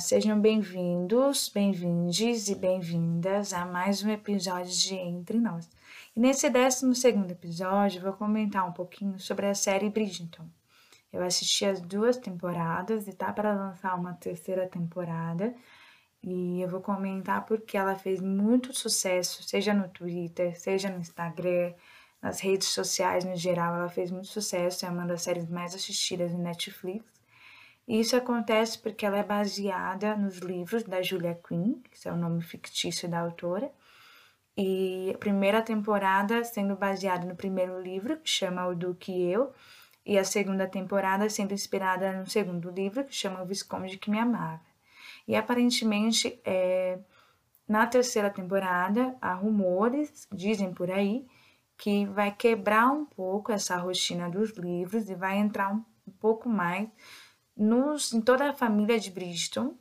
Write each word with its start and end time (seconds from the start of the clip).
sejam 0.00 0.40
bem-vindos, 0.40 1.48
bem-vindes 1.54 2.48
e 2.48 2.56
bem-vindas 2.56 3.52
a 3.52 3.64
mais 3.64 4.02
um 4.02 4.10
episódio 4.10 4.72
de 4.72 4.92
Entre 4.92 5.38
Nós. 5.38 5.70
E 6.16 6.20
nesse 6.20 6.50
12 6.50 6.96
segundo 6.96 7.30
episódio, 7.30 8.02
vou 8.02 8.12
comentar 8.14 8.68
um 8.68 8.72
pouquinho 8.72 9.16
sobre 9.20 9.46
a 9.46 9.54
série 9.54 9.88
Bridgerton. 9.88 10.48
Eu 11.12 11.22
assisti 11.22 11.64
as 11.64 11.80
duas 11.80 12.16
temporadas 12.16 13.06
e 13.06 13.12
tá 13.12 13.32
para 13.32 13.54
lançar 13.54 13.94
uma 13.94 14.14
terceira 14.14 14.66
temporada. 14.66 15.54
E 16.20 16.60
eu 16.60 16.68
vou 16.68 16.80
comentar 16.80 17.46
porque 17.46 17.76
ela 17.76 17.94
fez 17.94 18.20
muito 18.20 18.74
sucesso, 18.74 19.44
seja 19.44 19.72
no 19.72 19.88
Twitter, 19.90 20.58
seja 20.58 20.90
no 20.90 20.98
Instagram, 20.98 21.72
nas 22.20 22.40
redes 22.40 22.66
sociais 22.66 23.24
no 23.24 23.36
geral. 23.36 23.76
Ela 23.76 23.88
fez 23.88 24.10
muito 24.10 24.26
sucesso, 24.26 24.84
é 24.84 24.90
uma 24.90 25.06
das 25.06 25.22
séries 25.22 25.48
mais 25.48 25.72
assistidas 25.72 26.32
no 26.32 26.38
Netflix. 26.38 27.17
Isso 27.88 28.14
acontece 28.14 28.78
porque 28.78 29.06
ela 29.06 29.16
é 29.16 29.22
baseada 29.22 30.14
nos 30.14 30.36
livros 30.38 30.82
da 30.82 31.00
Julia 31.00 31.40
Quinn, 31.48 31.80
que 31.90 32.06
é 32.06 32.12
o 32.12 32.16
nome 32.16 32.42
fictício 32.42 33.08
da 33.08 33.18
autora. 33.18 33.72
E 34.54 35.10
a 35.14 35.16
primeira 35.16 35.62
temporada 35.62 36.44
sendo 36.44 36.76
baseada 36.76 37.26
no 37.26 37.34
primeiro 37.34 37.80
livro, 37.80 38.18
que 38.18 38.28
chama 38.28 38.66
O 38.66 38.74
Duque 38.74 39.10
e 39.10 39.32
Eu, 39.32 39.54
e 40.04 40.18
a 40.18 40.24
segunda 40.24 40.66
temporada 40.66 41.30
sendo 41.30 41.54
inspirada 41.54 42.12
no 42.12 42.26
segundo 42.26 42.70
livro, 42.70 43.04
que 43.04 43.14
chama 43.14 43.42
O 43.42 43.46
Visconde 43.46 43.96
que 43.96 44.10
Me 44.10 44.18
Amava. 44.18 44.60
E 45.26 45.34
aparentemente, 45.34 46.38
é, 46.44 46.98
na 47.66 47.86
terceira 47.86 48.28
temporada, 48.28 49.16
há 49.18 49.32
rumores, 49.32 50.28
dizem 50.30 50.74
por 50.74 50.90
aí, 50.90 51.26
que 51.78 52.04
vai 52.04 52.32
quebrar 52.32 52.90
um 52.90 53.06
pouco 53.06 53.50
essa 53.50 53.76
rotina 53.76 54.28
dos 54.28 54.50
livros 54.58 55.08
e 55.08 55.14
vai 55.14 55.38
entrar 55.38 55.72
um 55.72 55.82
pouco 56.20 56.50
mais 56.50 56.88
nos, 57.58 58.12
em 58.12 58.20
toda 58.20 58.48
a 58.48 58.54
família 58.54 59.00
de 59.00 59.10
Bridgeton, 59.10 59.74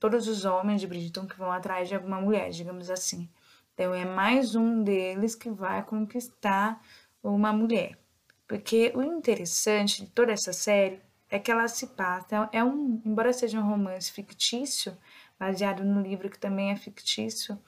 todos 0.00 0.26
os 0.26 0.44
homens 0.44 0.80
de 0.80 0.86
Bridgeton 0.86 1.26
que 1.26 1.36
vão 1.36 1.52
atrás 1.52 1.88
de 1.88 1.94
alguma 1.94 2.20
mulher, 2.20 2.50
digamos 2.50 2.90
assim. 2.90 3.28
Então 3.74 3.94
é 3.94 4.04
mais 4.04 4.54
um 4.54 4.82
deles 4.82 5.34
que 5.34 5.50
vai 5.50 5.82
conquistar 5.84 6.82
uma 7.22 7.52
mulher. 7.52 7.98
Porque 8.46 8.90
o 8.94 9.02
interessante 9.02 10.04
de 10.04 10.10
toda 10.10 10.32
essa 10.32 10.52
série 10.54 11.00
é 11.28 11.38
que 11.38 11.50
ela 11.50 11.68
se 11.68 11.88
passa, 11.88 12.48
é 12.50 12.64
um, 12.64 13.02
embora 13.04 13.32
seja 13.32 13.60
um 13.60 13.68
romance 13.68 14.10
fictício, 14.10 14.96
baseado 15.38 15.84
no 15.84 16.00
livro 16.00 16.30
que 16.30 16.38
também 16.38 16.70
é 16.70 16.76
fictício, 16.76 17.58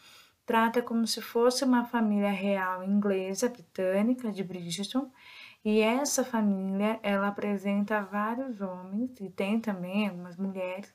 trata 0.46 0.80
como 0.80 1.06
se 1.06 1.20
fosse 1.20 1.62
uma 1.62 1.84
família 1.84 2.30
real 2.30 2.82
inglesa, 2.82 3.50
britânica, 3.50 4.32
de 4.32 4.42
Bridgeton, 4.42 5.10
e 5.64 5.80
essa 5.80 6.24
família, 6.24 6.98
ela 7.02 7.28
apresenta 7.28 8.02
vários 8.02 8.60
homens 8.60 9.20
e 9.20 9.28
tem 9.28 9.60
também 9.60 10.08
algumas 10.08 10.36
mulheres. 10.36 10.94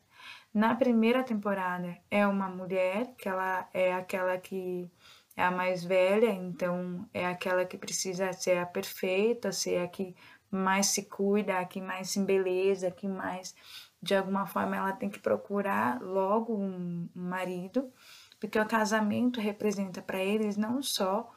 Na 0.54 0.74
primeira 0.74 1.24
temporada 1.24 1.98
é 2.10 2.26
uma 2.26 2.48
mulher, 2.48 3.14
que 3.18 3.30
ela 3.30 3.70
é 3.74 3.94
aquela 3.94 4.38
que 4.38 4.90
é 5.36 5.44
a 5.44 5.52
mais 5.52 5.84
velha, 5.84 6.32
então 6.32 7.08
é 7.14 7.28
aquela 7.28 7.66
que 7.66 7.78
precisa 7.78 8.32
ser 8.34 8.58
a 8.58 8.66
perfeita, 8.66 9.52
ser 9.52 9.84
a 9.84 9.88
que 9.88 10.16
mais 10.50 10.88
se 10.88 11.04
cuida, 11.04 11.60
a 11.60 11.66
que 11.66 11.82
mais 11.82 12.10
se 12.12 12.20
embeleza, 12.20 12.88
a 12.88 12.92
que 12.92 13.08
mais, 13.08 13.54
de 14.02 14.16
alguma 14.16 14.46
forma, 14.48 14.78
ela 14.78 14.94
tem 14.94 15.10
que 15.10 15.20
procurar 15.20 16.02
logo 16.02 16.56
um 16.56 17.10
marido, 17.14 17.92
porque 18.40 18.60
o 18.60 18.66
casamento 18.66 19.42
representa 19.42 20.02
para 20.02 20.24
eles 20.24 20.56
não 20.56 20.82
só 20.82 21.30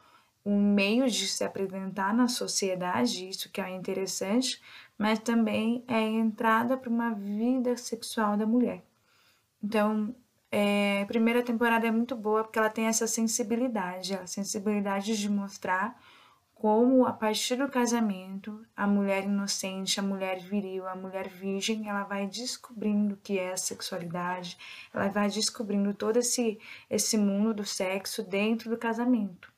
um 0.48 0.72
meio 0.72 1.10
de 1.10 1.28
se 1.28 1.44
apresentar 1.44 2.14
na 2.14 2.26
sociedade, 2.26 3.28
isso 3.28 3.50
que 3.50 3.60
é 3.60 3.68
interessante, 3.68 4.62
mas 4.96 5.18
também 5.18 5.84
é 5.86 5.96
a 5.96 6.02
entrada 6.02 6.74
para 6.74 6.88
uma 6.88 7.12
vida 7.12 7.76
sexual 7.76 8.34
da 8.34 8.46
mulher. 8.46 8.82
Então, 9.62 10.14
é, 10.50 11.02
a 11.02 11.06
primeira 11.06 11.42
temporada 11.42 11.86
é 11.86 11.90
muito 11.90 12.16
boa 12.16 12.44
porque 12.44 12.58
ela 12.58 12.70
tem 12.70 12.86
essa 12.86 13.06
sensibilidade, 13.06 14.14
a 14.14 14.26
sensibilidade 14.26 15.18
de 15.18 15.28
mostrar 15.28 16.00
como 16.54 17.04
a 17.04 17.12
partir 17.12 17.56
do 17.56 17.68
casamento 17.68 18.64
a 18.74 18.86
mulher 18.86 19.24
inocente, 19.24 20.00
a 20.00 20.02
mulher 20.02 20.40
viril, 20.40 20.88
a 20.88 20.96
mulher 20.96 21.28
virgem, 21.28 21.90
ela 21.90 22.04
vai 22.04 22.26
descobrindo 22.26 23.14
o 23.14 23.18
que 23.18 23.38
é 23.38 23.52
a 23.52 23.56
sexualidade, 23.58 24.56
ela 24.94 25.08
vai 25.08 25.28
descobrindo 25.28 25.92
todo 25.92 26.16
esse 26.16 26.58
esse 26.88 27.18
mundo 27.18 27.52
do 27.52 27.66
sexo 27.66 28.22
dentro 28.22 28.70
do 28.70 28.78
casamento. 28.78 29.57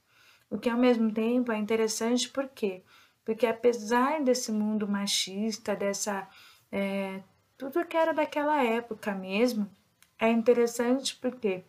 O 0.51 0.59
que 0.59 0.69
ao 0.69 0.77
mesmo 0.77 1.13
tempo 1.13 1.53
é 1.53 1.57
interessante 1.57 2.29
por 2.29 2.49
quê? 2.49 2.83
Porque 3.25 3.47
apesar 3.47 4.21
desse 4.21 4.51
mundo 4.51 4.89
machista, 4.89 5.77
dessa. 5.77 6.29
É, 6.73 7.23
tudo 7.57 7.85
que 7.85 7.97
era 7.97 8.13
daquela 8.13 8.63
época 8.63 9.15
mesmo, 9.15 9.71
é 10.19 10.29
interessante 10.29 11.17
porque 11.17 11.63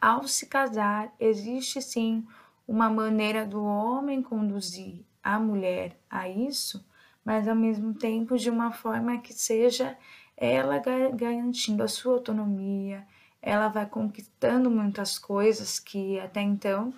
ao 0.00 0.28
se 0.28 0.46
casar 0.46 1.14
existe 1.18 1.80
sim 1.80 2.26
uma 2.68 2.90
maneira 2.90 3.46
do 3.46 3.64
homem 3.64 4.22
conduzir 4.22 5.04
a 5.22 5.38
mulher 5.38 5.96
a 6.10 6.28
isso, 6.28 6.86
mas 7.24 7.48
ao 7.48 7.56
mesmo 7.56 7.94
tempo 7.94 8.36
de 8.36 8.50
uma 8.50 8.72
forma 8.72 9.18
que 9.18 9.32
seja 9.32 9.96
ela 10.36 10.82
garantindo 11.14 11.82
a 11.82 11.88
sua 11.88 12.14
autonomia, 12.14 13.06
ela 13.40 13.68
vai 13.68 13.86
conquistando 13.86 14.70
muitas 14.70 15.18
coisas 15.18 15.78
que 15.78 16.18
até 16.18 16.42
então 16.42 16.92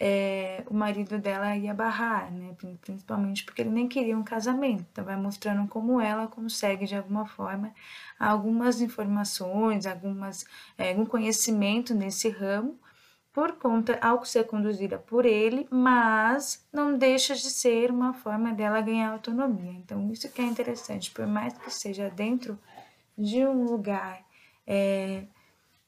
é, 0.00 0.62
o 0.68 0.74
marido 0.74 1.18
dela 1.18 1.56
ia 1.56 1.74
barrar, 1.74 2.30
né? 2.30 2.54
Principalmente 2.80 3.44
porque 3.44 3.62
ele 3.62 3.70
nem 3.70 3.88
queria 3.88 4.16
um 4.16 4.22
casamento. 4.22 4.86
Então 4.92 5.04
vai 5.04 5.16
mostrando 5.16 5.66
como 5.68 6.00
ela 6.00 6.28
consegue 6.28 6.86
de 6.86 6.94
alguma 6.94 7.26
forma 7.26 7.72
algumas 8.18 8.80
informações, 8.80 9.86
algumas 9.86 10.46
é, 10.76 10.90
algum 10.90 11.04
conhecimento 11.04 11.94
nesse 11.94 12.28
ramo 12.28 12.78
por 13.32 13.52
conta 13.52 13.98
ao 14.00 14.24
ser 14.24 14.44
conduzida 14.46 14.98
por 14.98 15.24
ele, 15.24 15.68
mas 15.70 16.66
não 16.72 16.96
deixa 16.98 17.34
de 17.34 17.50
ser 17.50 17.90
uma 17.90 18.12
forma 18.12 18.52
dela 18.52 18.80
ganhar 18.80 19.12
autonomia. 19.12 19.72
Então 19.72 20.10
isso 20.12 20.30
que 20.30 20.40
é 20.40 20.44
interessante, 20.44 21.10
por 21.10 21.26
mais 21.26 21.56
que 21.58 21.70
seja 21.70 22.10
dentro 22.10 22.58
de 23.16 23.44
um 23.44 23.64
lugar 23.64 24.24
é, 24.66 25.24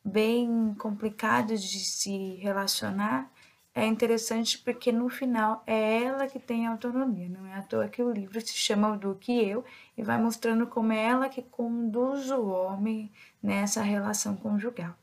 bem 0.05 0.75
complicado 0.79 1.57
de 1.57 1.85
se 1.85 2.35
relacionar, 2.37 3.31
é 3.75 3.87
interessante 3.87 4.59
porque 4.59 4.91
no 4.91 5.09
final 5.09 5.63
é 5.67 6.03
ela 6.03 6.27
que 6.27 6.39
tem 6.39 6.67
autonomia, 6.67 7.29
não 7.29 7.47
é 7.47 7.55
à 7.55 7.63
toa 7.63 7.89
que 7.89 8.03
o 8.03 8.11
livro 8.13 8.41
se 8.41 8.55
chama 8.55 8.93
O 8.93 8.99
Duque 8.99 9.33
e 9.33 9.49
Eu 9.49 9.65
e 9.97 10.03
vai 10.03 10.21
mostrando 10.21 10.67
como 10.67 10.93
é 10.93 11.05
ela 11.05 11.29
que 11.29 11.43
conduz 11.43 12.31
o 12.31 12.47
homem 12.49 13.11
nessa 13.43 13.83
relação 13.83 14.37
conjugal. 14.37 14.95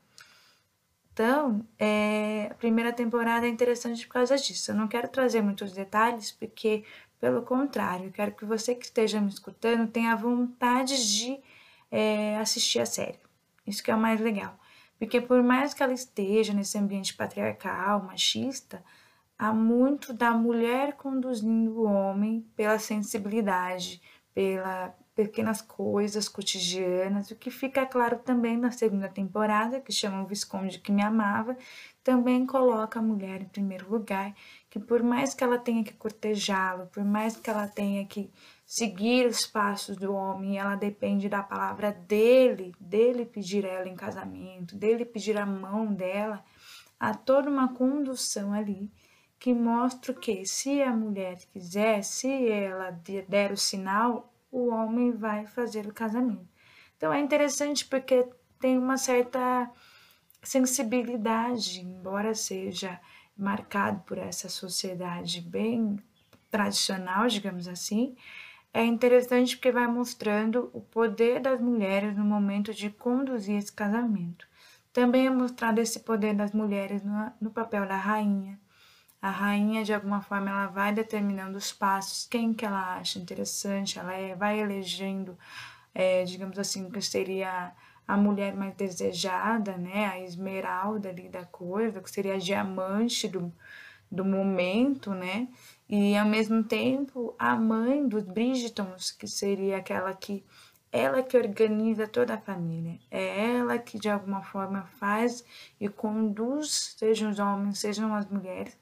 Então, 1.12 1.66
é, 1.78 2.46
a 2.50 2.54
primeira 2.54 2.92
temporada 2.92 3.44
é 3.44 3.48
interessante 3.48 4.06
por 4.06 4.12
causa 4.12 4.36
disso. 4.36 4.70
Eu 4.70 4.76
não 4.76 4.86
quero 4.86 5.08
trazer 5.08 5.42
muitos 5.42 5.72
detalhes, 5.72 6.30
porque, 6.30 6.84
pelo 7.18 7.42
contrário, 7.42 8.12
quero 8.12 8.30
que 8.32 8.44
você 8.44 8.72
que 8.72 8.84
esteja 8.84 9.20
me 9.20 9.28
escutando 9.28 9.90
tenha 9.90 10.14
vontade 10.14 10.94
de 11.18 11.40
é, 11.90 12.36
assistir 12.36 12.78
a 12.78 12.86
série. 12.86 13.18
Isso 13.66 13.82
que 13.82 13.90
é 13.90 13.96
o 13.96 13.98
mais 13.98 14.20
legal. 14.20 14.56
Porque 14.98 15.20
por 15.20 15.42
mais 15.42 15.72
que 15.72 15.82
ela 15.82 15.92
esteja 15.92 16.52
nesse 16.52 16.76
ambiente 16.76 17.14
patriarcal, 17.14 18.02
machista, 18.02 18.82
há 19.38 19.52
muito 19.52 20.12
da 20.12 20.32
mulher 20.32 20.94
conduzindo 20.94 21.80
o 21.80 21.84
homem 21.84 22.44
pela 22.56 22.78
sensibilidade, 22.78 24.02
pela 24.34 24.94
pequenas 25.18 25.60
coisas 25.60 26.28
cotidianas, 26.28 27.32
o 27.32 27.34
que 27.34 27.50
fica 27.50 27.84
claro 27.84 28.20
também 28.20 28.56
na 28.56 28.70
segunda 28.70 29.08
temporada, 29.08 29.80
que 29.80 29.90
chama 29.90 30.22
O 30.22 30.26
Visconde 30.28 30.78
que 30.78 30.92
Me 30.92 31.02
Amava, 31.02 31.56
também 32.04 32.46
coloca 32.46 33.00
a 33.00 33.02
mulher 33.02 33.42
em 33.42 33.46
primeiro 33.46 33.90
lugar, 33.90 34.32
que 34.70 34.78
por 34.78 35.02
mais 35.02 35.34
que 35.34 35.42
ela 35.42 35.58
tenha 35.58 35.82
que 35.82 35.92
cortejá-lo, 35.92 36.86
por 36.86 37.04
mais 37.04 37.34
que 37.36 37.50
ela 37.50 37.66
tenha 37.66 38.06
que 38.06 38.30
seguir 38.68 39.26
os 39.26 39.46
passos 39.46 39.96
do 39.96 40.12
homem, 40.12 40.58
ela 40.58 40.76
depende 40.76 41.26
da 41.26 41.42
palavra 41.42 41.90
dele, 41.90 42.74
dele 42.78 43.24
pedir 43.24 43.64
ela 43.64 43.88
em 43.88 43.96
casamento, 43.96 44.76
dele 44.76 45.06
pedir 45.06 45.38
a 45.38 45.46
mão 45.46 45.86
dela. 45.86 46.44
Há 47.00 47.14
toda 47.14 47.48
uma 47.48 47.72
condução 47.72 48.52
ali 48.52 48.92
que 49.38 49.54
mostra 49.54 50.12
que 50.12 50.44
se 50.44 50.82
a 50.82 50.92
mulher 50.92 51.38
quiser, 51.50 52.02
se 52.04 52.50
ela 52.50 52.90
der 53.26 53.52
o 53.52 53.56
sinal, 53.56 54.30
o 54.52 54.68
homem 54.68 55.12
vai 55.12 55.46
fazer 55.46 55.86
o 55.86 55.94
casamento. 55.94 56.46
Então 56.98 57.10
é 57.10 57.20
interessante 57.20 57.86
porque 57.86 58.28
tem 58.60 58.76
uma 58.76 58.98
certa 58.98 59.70
sensibilidade, 60.42 61.80
embora 61.80 62.34
seja 62.34 63.00
marcado 63.34 64.02
por 64.02 64.18
essa 64.18 64.50
sociedade 64.50 65.40
bem 65.40 65.98
tradicional, 66.50 67.28
digamos 67.28 67.66
assim, 67.66 68.14
é 68.72 68.84
interessante 68.84 69.56
porque 69.56 69.72
vai 69.72 69.86
mostrando 69.86 70.70
o 70.72 70.80
poder 70.80 71.40
das 71.40 71.60
mulheres 71.60 72.16
no 72.16 72.24
momento 72.24 72.72
de 72.72 72.90
conduzir 72.90 73.56
esse 73.56 73.72
casamento. 73.72 74.46
Também 74.92 75.26
é 75.26 75.30
mostrado 75.30 75.80
esse 75.80 76.00
poder 76.00 76.34
das 76.34 76.52
mulheres 76.52 77.02
no, 77.02 77.32
no 77.40 77.50
papel 77.50 77.86
da 77.86 77.96
rainha. 77.96 78.58
A 79.20 79.30
rainha, 79.30 79.84
de 79.84 79.92
alguma 79.92 80.20
forma, 80.20 80.50
ela 80.50 80.66
vai 80.68 80.92
determinando 80.92 81.58
os 81.58 81.72
passos, 81.72 82.26
quem 82.26 82.54
que 82.54 82.64
ela 82.64 82.98
acha 82.98 83.18
interessante, 83.18 83.98
ela 83.98 84.14
é, 84.14 84.34
vai 84.36 84.60
elegendo, 84.60 85.36
é, 85.92 86.24
digamos 86.24 86.58
assim, 86.58 86.88
que 86.88 87.00
seria 87.00 87.72
a 88.06 88.16
mulher 88.16 88.54
mais 88.54 88.74
desejada, 88.74 89.76
né, 89.76 90.06
a 90.06 90.20
esmeralda 90.20 91.08
ali 91.10 91.28
da 91.28 91.44
coisa, 91.44 92.00
que 92.00 92.10
seria 92.10 92.34
a 92.34 92.38
diamante 92.38 93.28
do, 93.28 93.52
do 94.10 94.24
momento, 94.24 95.10
né, 95.12 95.48
e 95.88 96.16
ao 96.16 96.26
mesmo 96.26 96.62
tempo 96.62 97.34
a 97.38 97.56
mãe 97.56 98.06
dos 98.06 98.24
Bridgetons, 98.24 99.10
que 99.10 99.26
seria 99.26 99.78
aquela 99.78 100.12
que 100.14 100.44
ela 100.90 101.22
que 101.22 101.36
organiza 101.36 102.06
toda 102.06 102.34
a 102.34 102.40
família, 102.40 102.98
é 103.10 103.56
ela 103.56 103.78
que 103.78 103.98
de 103.98 104.08
alguma 104.08 104.42
forma 104.42 104.84
faz 104.98 105.44
e 105.78 105.88
conduz, 105.88 106.94
sejam 106.96 107.30
os 107.30 107.38
homens, 107.38 107.78
sejam 107.78 108.14
as 108.14 108.26
mulheres, 108.28 108.76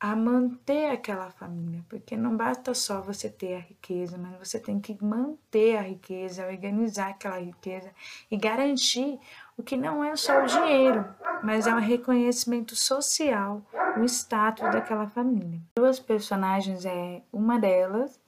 a 0.00 0.16
manter 0.16 0.90
aquela 0.90 1.30
família, 1.30 1.84
porque 1.86 2.16
não 2.16 2.34
basta 2.34 2.72
só 2.72 3.02
você 3.02 3.28
ter 3.28 3.54
a 3.54 3.58
riqueza, 3.58 4.16
mas 4.16 4.38
você 4.38 4.58
tem 4.58 4.80
que 4.80 4.96
manter 5.04 5.76
a 5.76 5.82
riqueza, 5.82 6.46
organizar 6.46 7.10
aquela 7.10 7.38
riqueza 7.38 7.90
e 8.30 8.36
garantir 8.38 9.20
o 9.58 9.62
que 9.62 9.76
não 9.76 10.02
é 10.02 10.16
só 10.16 10.42
o 10.42 10.46
dinheiro, 10.46 11.04
mas 11.44 11.66
é 11.66 11.74
um 11.74 11.78
reconhecimento 11.78 12.74
social, 12.74 13.60
o 13.98 14.04
status 14.04 14.72
daquela 14.72 15.06
família. 15.06 15.60
Duas 15.76 16.00
personagens 16.00 16.86
é 16.86 17.20
uma 17.30 17.58
delas 17.58 18.18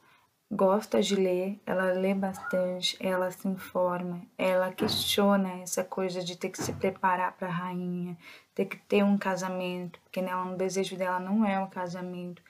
gosta 0.54 1.00
de 1.00 1.16
ler, 1.16 1.58
ela 1.64 1.92
lê 1.92 2.12
bastante, 2.12 2.94
ela 3.00 3.30
se 3.30 3.48
informa, 3.48 4.20
ela 4.36 4.70
questiona 4.70 5.50
essa 5.62 5.82
coisa 5.82 6.22
de 6.22 6.36
ter 6.36 6.50
que 6.50 6.62
se 6.62 6.74
preparar 6.74 7.32
para 7.32 7.48
a 7.48 7.50
rainha, 7.50 8.18
ter 8.54 8.66
que 8.66 8.76
ter 8.76 9.02
um 9.02 9.16
casamento, 9.16 9.98
porque 10.00 10.20
nela 10.20 10.52
o 10.52 10.56
desejo 10.56 10.94
dela 10.94 11.18
não 11.18 11.46
é 11.46 11.58
um 11.58 11.70
casamento. 11.70 12.42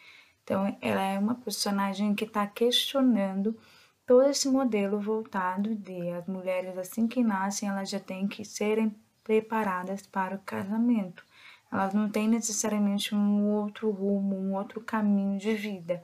Então 0.43 0.77
ela 0.81 1.01
é 1.01 1.17
uma 1.17 1.37
personagem 1.37 2.13
que 2.13 2.25
está 2.25 2.45
questionando 2.45 3.57
todo 4.05 4.29
esse 4.29 4.49
modelo 4.49 4.99
voltado 4.99 5.73
de 5.77 6.11
as 6.11 6.27
mulheres 6.27 6.77
assim 6.77 7.07
que 7.07 7.23
nascem 7.23 7.69
elas 7.69 7.89
já 7.89 8.01
têm 8.01 8.27
que 8.27 8.45
serem 8.45 8.93
preparadas 9.23 10.05
para 10.05 10.35
o 10.35 10.41
casamento. 10.41 11.25
Elas 11.71 11.95
não 11.95 12.11
têm 12.11 12.29
necessariamente 12.29 13.15
um 13.15 13.49
outro 13.49 13.91
rumo, 13.91 14.37
um 14.37 14.55
outro 14.55 14.81
caminho 14.81 15.39
de 15.39 15.55
vida 15.55 16.03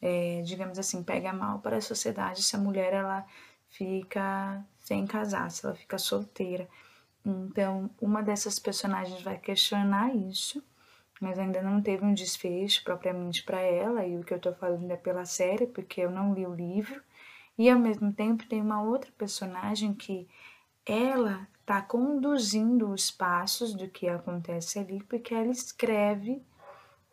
é, 0.00 0.42
digamos 0.44 0.78
assim, 0.78 1.02
pega 1.02 1.32
mal 1.32 1.58
para 1.60 1.78
a 1.78 1.80
sociedade 1.80 2.42
se 2.42 2.54
a 2.54 2.58
mulher 2.58 2.92
ela 2.92 3.26
fica 3.68 4.64
sem 4.78 5.06
casar, 5.06 5.50
se 5.50 5.64
ela 5.64 5.74
fica 5.74 5.98
solteira. 5.98 6.68
Então, 7.24 7.90
uma 8.00 8.22
dessas 8.22 8.58
personagens 8.58 9.20
vai 9.22 9.38
questionar 9.38 10.14
isso, 10.14 10.62
mas 11.20 11.38
ainda 11.38 11.60
não 11.62 11.82
teve 11.82 12.04
um 12.04 12.14
desfecho 12.14 12.84
propriamente 12.84 13.42
para 13.42 13.60
ela, 13.60 14.06
e 14.06 14.16
o 14.16 14.22
que 14.22 14.32
eu 14.32 14.38
tô 14.38 14.52
falando 14.52 14.90
é 14.90 14.96
pela 14.96 15.24
série, 15.24 15.66
porque 15.66 16.00
eu 16.00 16.10
não 16.10 16.34
li 16.34 16.46
o 16.46 16.54
livro. 16.54 17.02
E 17.58 17.70
ao 17.70 17.78
mesmo 17.78 18.12
tempo 18.12 18.46
tem 18.46 18.60
uma 18.60 18.82
outra 18.82 19.10
personagem 19.16 19.94
que 19.94 20.28
ela 20.84 21.48
tá 21.64 21.82
conduzindo 21.82 22.90
os 22.90 23.10
passos 23.10 23.74
do 23.74 23.88
que 23.88 24.08
acontece 24.08 24.78
ali, 24.78 25.02
porque 25.02 25.34
ela 25.34 25.50
escreve 25.50 26.40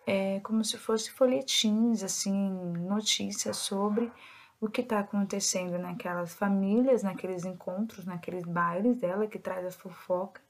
é, 0.05 0.39
como 0.41 0.63
se 0.63 0.77
fosse 0.77 1.11
folhetins, 1.11 2.03
assim, 2.03 2.49
notícias 2.79 3.57
sobre 3.57 4.11
o 4.59 4.69
que 4.69 4.81
está 4.81 4.99
acontecendo 4.99 5.77
naquelas 5.77 6.33
famílias, 6.33 7.03
naqueles 7.03 7.43
encontros, 7.45 8.05
naqueles 8.05 8.45
bailes 8.45 8.97
dela 8.97 9.27
que 9.27 9.37
traz 9.37 9.65
a 9.65 9.71
fofoca, 9.71 10.41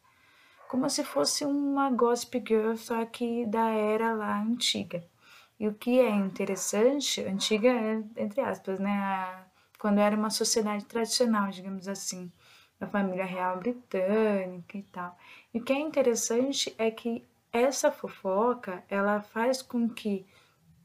como 0.68 0.90
se 0.90 1.04
fosse 1.04 1.46
uma 1.46 1.90
gossip 1.92 2.44
girl, 2.48 2.76
só 2.76 3.06
que 3.06 3.46
da 3.46 3.70
era 3.70 4.14
lá 4.14 4.42
antiga. 4.42 5.04
E 5.60 5.68
o 5.68 5.74
que 5.74 6.00
é 6.00 6.10
interessante, 6.10 7.22
antiga 7.22 7.70
é, 7.70 8.04
entre 8.18 8.42
aspas, 8.42 8.80
né, 8.80 8.92
a, 8.92 9.46
quando 9.80 10.00
era 10.00 10.16
uma 10.16 10.30
sociedade 10.30 10.86
tradicional, 10.86 11.50
digamos 11.50 11.88
assim, 11.88 12.32
da 12.80 12.88
família 12.88 13.26
real 13.26 13.60
britânica 13.60 14.78
e 14.78 14.84
tal. 14.84 15.18
E 15.54 15.60
o 15.60 15.64
que 15.64 15.74
é 15.74 15.80
interessante 15.80 16.74
é 16.78 16.90
que 16.92 17.24
essa 17.54 17.92
fofoca, 17.92 18.84
ela 18.90 19.22
faz 19.22 19.62
com 19.62 19.88
que 19.88 20.26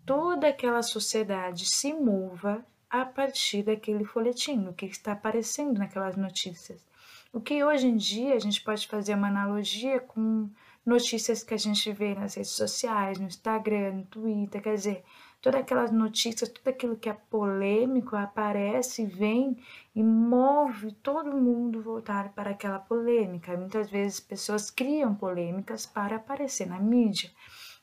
toda 0.05 0.49
aquela 0.49 0.83
sociedade 0.83 1.65
se 1.67 1.95
mova 1.95 2.65
a 2.91 3.07
partir 3.07 3.63
daquele 3.63 4.05
folhetim, 4.05 4.69
o 4.69 4.75
que 4.75 4.87
está 4.87 5.13
aparecendo 5.13 5.79
naquelas 5.79 6.17
notícias. 6.17 6.87
O 7.33 7.41
que 7.41 7.65
hoje 7.65 7.87
em 7.87 7.97
dia 7.97 8.35
a 8.35 8.39
gente 8.39 8.63
pode 8.63 8.87
fazer 8.87 9.15
uma 9.15 9.29
analogia 9.29 9.99
com 9.99 10.49
notícias 10.85 11.43
que 11.43 11.55
a 11.55 11.59
gente 11.59 11.91
vê 11.93 12.15
nas 12.15 12.35
redes 12.35 12.53
sociais, 12.53 13.19
no 13.19 13.27
Instagram, 13.27 13.93
no 13.93 14.05
Twitter, 14.07 14.63
quer 14.63 14.75
dizer, 14.75 15.05
todas 15.41 15.61
aquelas 15.61 15.91
notícias, 15.91 16.51
tudo 16.51 16.69
aquilo 16.69 16.97
que 16.97 17.09
é 17.09 17.13
polêmico 17.13 18.17
aparece, 18.17 19.07
vem 19.07 19.57
e 19.95 20.03
move 20.03 20.93
todo 20.93 21.37
mundo 21.37 21.81
voltar 21.81 22.33
para 22.33 22.51
aquela 22.51 22.79
polêmica. 22.79 23.57
muitas 23.57 23.91
vezes 23.91 24.21
pessoas 24.21 24.71
criam 24.71 25.15
polêmicas 25.15 25.87
para 25.87 26.17
aparecer 26.17 26.67
na 26.67 26.79
mídia. 26.79 27.31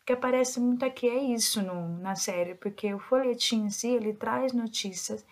O 0.02 0.06
que 0.06 0.14
aparece 0.14 0.60
muito 0.60 0.86
aqui 0.86 1.10
é 1.10 1.18
isso 1.18 1.62
no, 1.62 1.98
na 1.98 2.16
série, 2.16 2.56
porque 2.56 2.94
o 2.94 3.00
folhetim 3.00 3.66
em 3.66 3.70
si, 3.70 3.88
ele 3.88 4.14
traz 4.14 4.54
notícias 4.54 5.26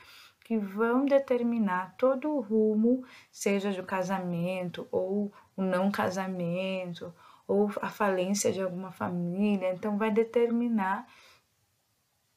que 0.44 0.58
vão 0.58 1.06
determinar 1.06 1.96
todo 1.98 2.30
o 2.30 2.42
rumo, 2.42 3.04
seja 3.32 3.72
do 3.72 3.84
casamento 3.84 4.88
ou 4.92 5.32
o 5.56 5.62
não 5.62 5.92
casamento, 5.92 7.14
ou 7.48 7.72
a 7.82 7.90
falência 7.90 8.52
de 8.52 8.62
alguma 8.62 8.92
família. 8.92 9.74
Então, 9.74 9.98
vai 9.98 10.12
determinar 10.12 11.08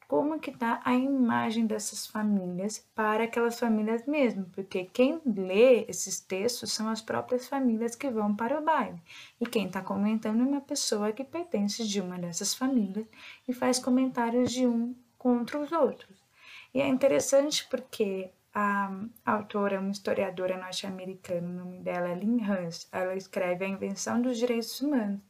como 0.09 0.39
que 0.39 0.51
está 0.51 0.81
a 0.85 0.95
imagem 0.95 1.67
dessas 1.67 2.07
famílias 2.07 2.87
para 2.95 3.25
aquelas 3.25 3.59
famílias 3.59 4.07
mesmo, 4.07 4.45
porque 4.55 4.85
quem 4.85 5.21
lê 5.25 5.85
esses 5.89 6.21
textos 6.21 6.73
são 6.73 6.89
as 6.89 7.03
próprias 7.03 7.49
famílias 7.49 7.97
que 7.97 8.09
vão 8.09 8.35
para 8.35 8.59
o 8.59 8.65
baile. 8.65 9.01
E 9.41 9.47
quem 9.47 9.67
está 9.67 9.83
comentando 9.83 10.43
é 10.43 10.47
uma 10.47 10.61
pessoa 10.61 11.13
que 11.13 11.25
pertence 11.25 11.87
de 11.87 12.01
uma 12.01 12.19
dessas 12.19 12.55
famílias 12.55 13.07
e 13.49 13.53
faz 13.53 13.79
comentários 13.79 14.53
de 14.53 14.67
um 14.67 14.95
contra 15.19 15.59
os 15.59 15.73
outros. 15.73 16.25
E 16.73 16.81
é 16.81 16.87
interessante 16.87 17.67
porque 17.69 18.31
a 18.55 18.91
autora, 19.25 19.81
uma 19.81 19.91
historiadora 19.91 20.57
norte-americana, 20.57 21.49
o 21.49 21.65
nome 21.65 21.79
dela 21.81 22.09
é 22.09 22.15
Lynn 22.15 22.41
Hans, 22.43 22.89
ela 22.93 23.15
escreve 23.15 23.65
A 23.65 23.69
Invenção 23.69 24.23
dos 24.23 24.39
Direitos 24.39 24.81
Humanos. 24.81 25.21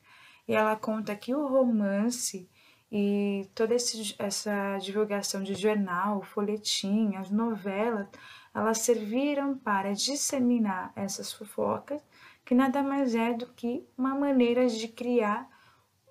E 0.47 0.54
ela 0.54 0.76
conta 0.76 1.16
que 1.16 1.35
o 1.35 1.47
romance 1.47 2.49
e 2.90 3.49
toda 3.55 3.75
esse, 3.75 4.14
essa 4.19 4.78
divulgação 4.78 5.43
de 5.43 5.55
jornal, 5.55 6.23
folhetim, 6.23 7.16
as 7.16 7.31
novelas, 7.31 8.07
elas 8.55 8.78
serviram 8.78 9.57
para 9.57 9.93
disseminar 9.93 10.93
essas 10.97 11.33
fofocas, 11.33 12.00
que 12.45 12.55
nada 12.55 12.83
mais 12.83 13.14
é 13.14 13.35
do 13.35 13.47
que 13.49 13.85
uma 13.99 14.14
maneira 14.14 14.66
de 14.69 14.88
criar 14.88 15.49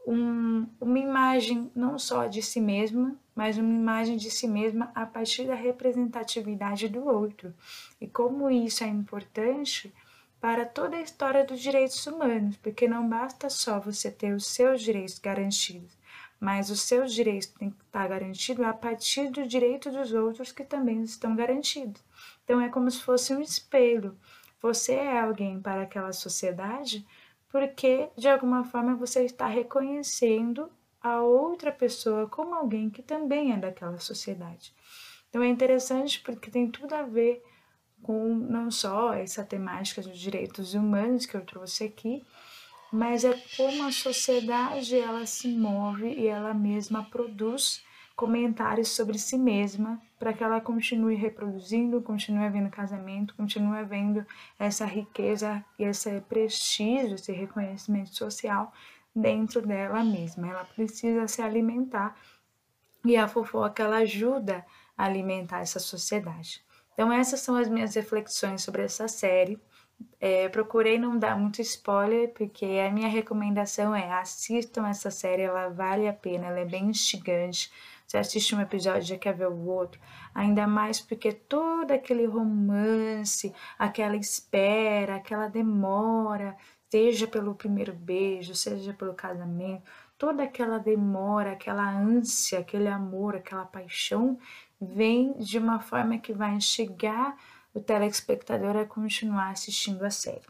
um, 0.05 0.67
uma 0.79 0.99
imagem 0.99 1.71
não 1.75 1.97
só 1.97 2.27
de 2.27 2.41
si 2.41 2.61
mesma, 2.61 3.15
mas 3.33 3.57
uma 3.57 3.73
imagem 3.73 4.17
de 4.17 4.29
si 4.29 4.47
mesma 4.47 4.91
a 4.93 5.05
partir 5.05 5.45
da 5.45 5.55
representatividade 5.55 6.87
do 6.87 7.05
outro. 7.05 7.53
E 7.99 8.07
como 8.07 8.49
isso 8.49 8.83
é 8.83 8.87
importante 8.87 9.93
para 10.39 10.65
toda 10.65 10.97
a 10.97 11.01
história 11.01 11.43
dos 11.43 11.59
direitos 11.59 12.05
humanos, 12.05 12.55
porque 12.57 12.87
não 12.87 13.09
basta 13.09 13.49
só 13.49 13.79
você 13.79 14.11
ter 14.11 14.33
os 14.33 14.45
seus 14.45 14.81
direitos 14.81 15.17
garantidos, 15.17 15.97
mas 16.45 16.69
os 16.69 16.81
seus 16.81 17.11
direitos 17.11 17.47
têm 17.47 17.71
que 17.71 17.81
estar 17.81 18.07
garantidos 18.07 18.63
a 18.63 18.71
partir 18.71 19.31
do 19.31 19.47
direito 19.47 19.89
dos 19.89 20.13
outros 20.13 20.51
que 20.51 20.63
também 20.63 21.01
estão 21.01 21.35
garantidos. 21.35 21.99
Então 22.43 22.61
é 22.61 22.69
como 22.69 22.91
se 22.91 23.01
fosse 23.01 23.33
um 23.33 23.41
espelho. 23.41 24.15
Você 24.61 24.93
é 24.93 25.19
alguém 25.19 25.59
para 25.59 25.81
aquela 25.81 26.13
sociedade 26.13 27.03
porque 27.49 28.09
de 28.15 28.29
alguma 28.29 28.63
forma 28.63 28.93
você 28.93 29.25
está 29.25 29.47
reconhecendo 29.47 30.69
a 31.01 31.19
outra 31.19 31.71
pessoa 31.71 32.29
como 32.29 32.53
alguém 32.53 32.91
que 32.91 33.01
também 33.01 33.51
é 33.51 33.57
daquela 33.57 33.97
sociedade. 33.97 34.71
Então 35.29 35.41
é 35.41 35.47
interessante 35.47 36.21
porque 36.21 36.51
tem 36.51 36.69
tudo 36.69 36.93
a 36.93 37.01
ver 37.01 37.43
com 38.03 38.35
não 38.35 38.69
só 38.69 39.15
essa 39.15 39.43
temática 39.43 39.99
dos 39.99 40.19
direitos 40.19 40.75
humanos 40.75 41.25
que 41.25 41.35
eu 41.35 41.43
trouxe 41.43 41.85
aqui, 41.85 42.23
mas 42.95 43.25
é 43.25 43.37
como 43.57 43.83
a 43.83 43.91
sociedade 43.91 44.97
ela 44.97 45.25
se 45.25 45.49
move 45.49 46.07
e 46.07 46.27
ela 46.27 46.53
mesma 46.53 47.03
produz 47.03 47.83
comentários 48.15 48.87
sobre 48.87 49.19
si 49.19 49.37
mesma 49.37 50.01
para 50.17 50.31
que 50.31 50.41
ela 50.41 50.61
continue 50.61 51.15
reproduzindo, 51.15 52.01
continue 52.01 52.45
havendo 52.45 52.69
casamento, 52.69 53.35
continue 53.35 53.77
havendo 53.77 54.25
essa 54.57 54.85
riqueza 54.85 55.63
e 55.77 55.83
esse 55.83 56.21
prestígio, 56.21 57.15
esse 57.15 57.33
reconhecimento 57.33 58.15
social 58.15 58.71
dentro 59.13 59.61
dela 59.61 60.01
mesma. 60.01 60.47
Ela 60.47 60.63
precisa 60.63 61.27
se 61.27 61.41
alimentar 61.41 62.15
e 63.03 63.17
a 63.17 63.27
fofoca 63.27 63.83
ela 63.83 63.97
ajuda 63.97 64.65
a 64.97 65.03
alimentar 65.03 65.59
essa 65.59 65.79
sociedade. 65.79 66.63
Então 66.93 67.11
essas 67.11 67.41
são 67.41 67.57
as 67.57 67.67
minhas 67.67 67.93
reflexões 67.93 68.63
sobre 68.63 68.83
essa 68.83 69.09
série. 69.09 69.59
É, 70.19 70.49
procurei 70.49 70.97
não 70.97 71.19
dar 71.19 71.37
muito 71.37 71.61
spoiler, 71.61 72.33
porque 72.33 72.65
a 72.65 72.91
minha 72.91 73.07
recomendação 73.07 73.95
é 73.95 74.11
assistam 74.13 74.87
essa 74.87 75.11
série, 75.11 75.43
ela 75.43 75.69
vale 75.69 76.07
a 76.07 76.13
pena, 76.13 76.47
ela 76.47 76.59
é 76.59 76.65
bem 76.65 76.85
instigante. 76.85 77.71
Você 78.07 78.17
assiste 78.17 78.55
um 78.55 78.61
episódio 78.61 79.03
já 79.03 79.17
quer 79.17 79.33
ver 79.33 79.47
o 79.47 79.67
outro. 79.67 79.99
Ainda 80.33 80.67
mais 80.67 81.01
porque 81.01 81.31
todo 81.31 81.91
aquele 81.91 82.25
romance, 82.25 83.53
aquela 83.77 84.15
espera, 84.15 85.15
aquela 85.15 85.47
demora, 85.47 86.55
seja 86.89 87.27
pelo 87.27 87.55
primeiro 87.55 87.93
beijo, 87.93 88.55
seja 88.55 88.93
pelo 88.93 89.13
casamento, 89.13 89.83
toda 90.17 90.43
aquela 90.43 90.77
demora, 90.77 91.51
aquela 91.51 91.89
ânsia, 91.89 92.59
aquele 92.59 92.87
amor, 92.87 93.35
aquela 93.35 93.65
paixão, 93.65 94.37
vem 94.79 95.33
de 95.33 95.57
uma 95.57 95.79
forma 95.79 96.17
que 96.17 96.33
vai 96.33 96.53
instigar 96.53 97.35
o 97.75 97.81
telespectador 97.81 98.77
a 98.77 98.85
continuar 98.85 99.51
assistindo 99.51 100.03
a 100.03 100.09
série. 100.09 100.47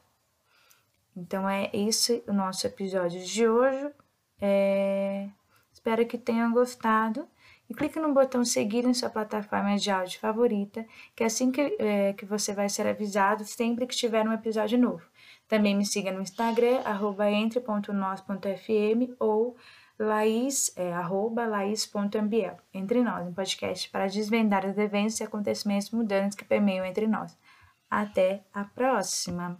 Então 1.17 1.49
é 1.49 1.71
esse 1.73 2.23
o 2.27 2.33
nosso 2.33 2.67
episódio 2.67 3.21
de 3.25 3.47
hoje. 3.47 3.91
É... 4.39 5.27
Espero 5.73 6.05
que 6.05 6.17
tenham 6.17 6.53
gostado. 6.53 7.27
E 7.67 7.73
clique 7.73 7.99
no 7.99 8.13
botão 8.13 8.45
seguir 8.45 8.85
em 8.85 8.93
sua 8.93 9.09
plataforma 9.09 9.75
de 9.75 9.89
áudio 9.89 10.19
favorita, 10.19 10.85
que 11.15 11.23
é 11.23 11.25
assim 11.25 11.51
que, 11.51 11.75
é, 11.79 12.13
que 12.13 12.23
você 12.23 12.53
vai 12.53 12.69
ser 12.69 12.85
avisado 12.85 13.43
sempre 13.43 13.87
que 13.87 13.95
tiver 13.95 14.23
um 14.27 14.33
episódio 14.33 14.77
novo. 14.77 15.03
Também 15.47 15.75
me 15.75 15.83
siga 15.83 16.11
no 16.11 16.21
Instagram, 16.21 16.81
entre.nos.fm 17.31 19.15
ou 19.19 19.57
Laís, 19.97 20.71
é, 20.75 20.91
arroba 20.93 21.45
laís.ambiel, 21.45 22.57
entre 22.73 23.01
nós, 23.01 23.25
um 23.27 23.33
podcast 23.33 23.89
para 23.89 24.07
desvendar 24.07 24.65
os 24.65 24.77
eventos 24.77 25.19
e 25.19 25.23
acontecimentos 25.23 25.89
mudantes 25.91 26.35
que 26.35 26.43
permeiam 26.43 26.85
entre 26.85 27.07
nós. 27.07 27.37
Até 27.89 28.43
a 28.53 28.65
próxima! 28.65 29.57